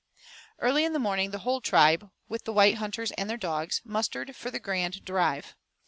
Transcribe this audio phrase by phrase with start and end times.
[0.57, 4.35] Early in the morning the whole tribe, with the white hunters and their dogs, mustered
[4.35, 5.55] for the grand drive.